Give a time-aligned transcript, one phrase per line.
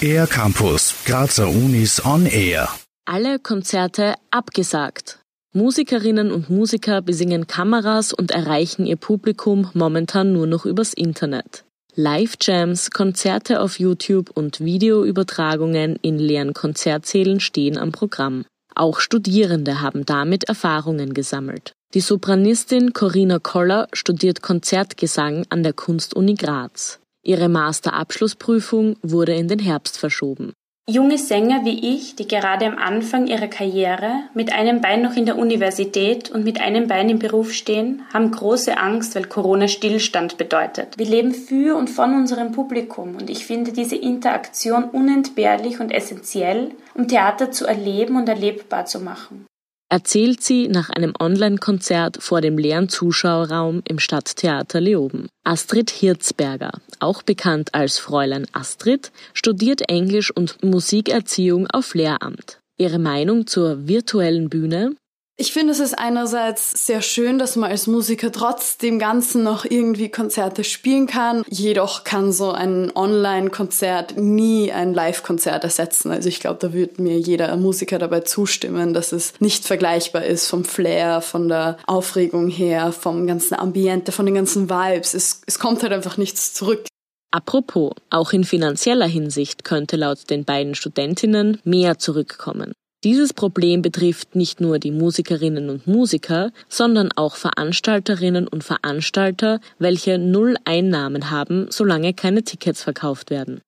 [0.00, 2.68] Air Campus, Grazer Unis on Air.
[3.06, 5.18] Alle Konzerte abgesagt.
[5.52, 11.64] Musikerinnen und Musiker besingen Kameras und erreichen ihr Publikum momentan nur noch übers Internet.
[11.94, 18.44] Live-Jams, Konzerte auf YouTube und Videoübertragungen in leeren Konzertsälen stehen am Programm.
[18.74, 21.75] Auch Studierende haben damit Erfahrungen gesammelt.
[21.94, 27.00] Die Sopranistin Corinna Koller studiert Konzertgesang an der Kunstuni Graz.
[27.22, 30.52] Ihre Masterabschlussprüfung wurde in den Herbst verschoben.
[30.88, 35.26] Junge Sänger wie ich, die gerade am Anfang ihrer Karriere mit einem Bein noch in
[35.26, 40.36] der Universität und mit einem Bein im Beruf stehen, haben große Angst, weil Corona Stillstand
[40.36, 40.98] bedeutet.
[40.98, 46.72] Wir leben für und von unserem Publikum und ich finde diese Interaktion unentbehrlich und essentiell,
[46.94, 49.46] um Theater zu erleben und erlebbar zu machen
[49.88, 55.28] erzählt sie nach einem Online-Konzert vor dem leeren Zuschauerraum im Stadttheater Leoben.
[55.44, 62.58] Astrid Hirzberger, auch bekannt als Fräulein Astrid, studiert Englisch und Musikerziehung auf Lehramt.
[62.78, 64.94] Ihre Meinung zur virtuellen Bühne
[65.38, 69.66] ich finde, es ist einerseits sehr schön, dass man als Musiker trotz dem Ganzen noch
[69.66, 71.44] irgendwie Konzerte spielen kann.
[71.50, 76.10] Jedoch kann so ein Online-Konzert nie ein Live-Konzert ersetzen.
[76.10, 80.48] Also ich glaube, da wird mir jeder Musiker dabei zustimmen, dass es nicht vergleichbar ist
[80.48, 85.12] vom Flair, von der Aufregung her, vom ganzen Ambiente, von den ganzen Vibes.
[85.12, 86.86] Es, es kommt halt einfach nichts zurück.
[87.30, 92.72] Apropos, auch in finanzieller Hinsicht könnte laut den beiden Studentinnen mehr zurückkommen.
[93.04, 100.18] Dieses Problem betrifft nicht nur die Musikerinnen und Musiker, sondern auch Veranstalterinnen und Veranstalter, welche
[100.18, 103.60] null Einnahmen haben, solange keine Tickets verkauft werden.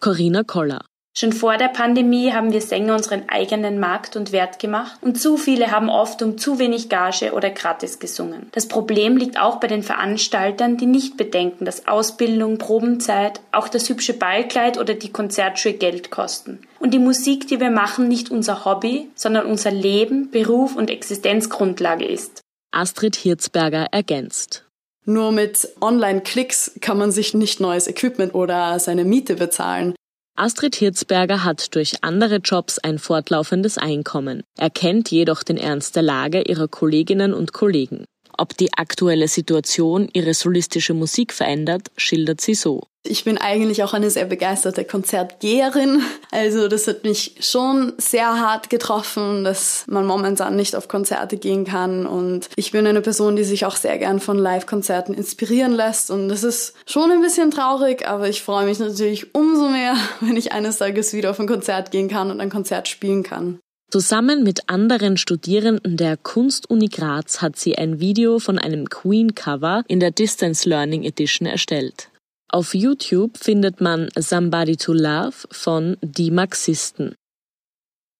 [0.00, 0.80] Corinna Koller
[1.12, 5.36] Schon vor der Pandemie haben wir Sänger unseren eigenen Markt und Wert gemacht und zu
[5.36, 8.48] viele haben oft um zu wenig Gage oder gratis gesungen.
[8.52, 13.88] Das Problem liegt auch bei den Veranstaltern, die nicht bedenken, dass Ausbildung, Probenzeit, auch das
[13.88, 16.60] hübsche Ballkleid oder die Konzertschuhe Geld kosten.
[16.80, 22.06] Und die Musik, die wir machen, nicht unser Hobby, sondern unser Leben, Beruf und Existenzgrundlage
[22.06, 22.40] ist.
[22.72, 24.64] Astrid Hirzberger ergänzt.
[25.04, 29.94] Nur mit Online-Klicks kann man sich nicht neues Equipment oder seine Miete bezahlen.
[30.36, 36.42] Astrid Hirzberger hat durch andere Jobs ein fortlaufendes Einkommen, erkennt jedoch den Ernst der Lage
[36.42, 38.06] ihrer Kolleginnen und Kollegen.
[38.36, 42.82] Ob die aktuelle Situation ihre solistische Musik verändert, schildert sie so.
[43.02, 46.02] Ich bin eigentlich auch eine sehr begeisterte Konzertgeherin.
[46.30, 51.64] Also das hat mich schon sehr hart getroffen, dass man momentan nicht auf Konzerte gehen
[51.64, 52.06] kann.
[52.06, 56.10] Und ich bin eine Person, die sich auch sehr gern von Live-Konzerten inspirieren lässt.
[56.10, 60.36] Und das ist schon ein bisschen traurig, aber ich freue mich natürlich umso mehr, wenn
[60.36, 63.60] ich eines Tages wieder auf ein Konzert gehen kann und ein Konzert spielen kann.
[63.90, 69.98] Zusammen mit anderen Studierenden der Kunstuni Graz hat sie ein Video von einem Queen-Cover in
[69.98, 72.08] der Distance Learning Edition erstellt.
[72.48, 77.16] Auf YouTube findet man Somebody to Love von Die Marxisten.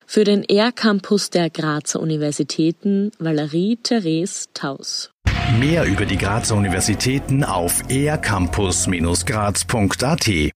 [0.04, 5.12] Für den Air-Campus der Grazer Universitäten Valerie Therese Taus.
[5.58, 10.48] Mehr über die Grazer Universitäten auf aircampus-graz.at